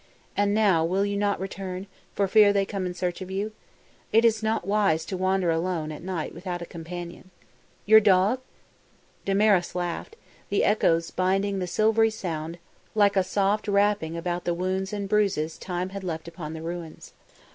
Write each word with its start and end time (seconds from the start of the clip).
And 0.35 0.55
now 0.55 0.83
will 0.83 1.05
you 1.05 1.15
not 1.15 1.39
return, 1.39 1.85
for 2.15 2.27
fear 2.27 2.51
they 2.51 2.65
come 2.65 2.87
in 2.87 2.95
search 2.95 3.21
of 3.21 3.29
you? 3.29 3.51
It 4.11 4.25
is 4.25 4.41
not 4.41 4.65
wise 4.65 5.05
to 5.05 5.15
wander 5.15 5.51
alone, 5.51 5.91
at 5.91 6.01
night, 6.01 6.33
without 6.33 6.59
a 6.59 6.65
companion. 6.65 7.29
Your 7.85 7.99
dog?" 7.99 8.39
Damaris 9.25 9.75
laughed, 9.75 10.15
the 10.49 10.63
echoes 10.63 11.11
binding 11.11 11.59
the 11.59 11.67
silvery 11.67 12.09
sound 12.09 12.57
like 12.95 13.15
a 13.15 13.23
soft 13.23 13.67
wrapping 13.67 14.17
about 14.17 14.43
the 14.43 14.55
wounds 14.55 14.91
and 14.91 15.07
bruises 15.07 15.59
Time 15.59 15.89
had 15.89 16.03
left 16.03 16.27
upon 16.27 16.53
the 16.53 16.63
ruins. 16.63 17.13